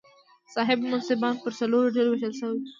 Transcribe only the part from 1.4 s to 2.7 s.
پر څلورو ډلو وېشل شوي وو.